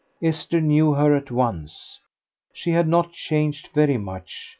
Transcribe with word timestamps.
Esther 0.19 0.59
knew 0.61 0.93
her 0.95 1.15
at 1.15 1.29
once. 1.29 1.99
She 2.53 2.71
had 2.71 2.87
not 2.87 3.13
changed 3.13 3.67
very 3.75 3.99
much. 3.99 4.49